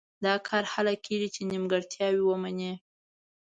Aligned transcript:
دا 0.25 0.33
کار 0.47 0.63
هله 0.73 0.93
کېږي 1.05 1.29
چې 1.35 1.41
نیمګړتیاوې 1.51 2.23
ومني. 2.25 2.71